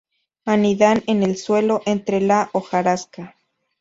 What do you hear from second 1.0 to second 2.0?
en el suelo,